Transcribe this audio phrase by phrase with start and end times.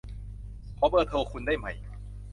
[0.77, 1.67] ขอเบอร์โทรคุณได้ไหม